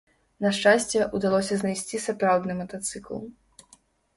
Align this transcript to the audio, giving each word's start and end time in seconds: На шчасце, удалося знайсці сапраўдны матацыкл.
На 0.43 0.51
шчасце, 0.59 0.99
удалося 1.17 1.59
знайсці 1.63 2.01
сапраўдны 2.07 2.57
матацыкл. 2.63 3.21